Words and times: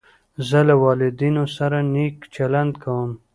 زه 0.47 0.59
له 0.67 0.75
والدینو 0.83 1.43
سره 1.57 1.77
نېک 1.93 2.15
چلند 2.35 2.73
کوم. 2.83 3.09